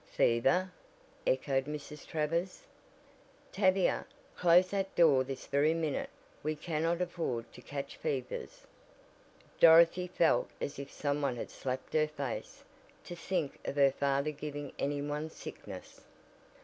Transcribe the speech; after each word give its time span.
"Fever?" 0.13 0.71
echoed 1.27 1.65
Mrs. 1.65 2.07
Travers. 2.07 2.63
"Tavia, 3.51 4.07
close 4.35 4.71
that 4.71 4.95
door 4.95 5.23
this 5.23 5.45
very 5.45 5.75
minute! 5.75 6.09
We 6.41 6.55
cannot 6.55 7.01
afford 7.01 7.53
to 7.53 7.61
catch 7.61 7.97
fevers." 7.97 8.65
Dorothy 9.59 10.07
felt 10.07 10.49
as 10.59 10.79
if 10.79 10.91
some 10.91 11.21
one 11.21 11.35
had 11.35 11.51
slapped 11.51 11.93
her 11.93 12.07
face. 12.07 12.63
To 13.03 13.15
think 13.15 13.59
of 13.63 13.75
her 13.75 13.91
father 13.91 14.31
giving 14.31 14.73
any 14.79 15.03
one 15.03 15.29
sickness! 15.29 16.01